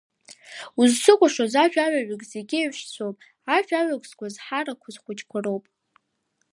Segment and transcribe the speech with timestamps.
[0.79, 3.17] Узцыкәашоз ажәаҩаҩык зегь еиҳәшьцәоуп,
[3.55, 5.65] ажәаҩаҩык сгәазҳарақәа схәыҷқәа роуп.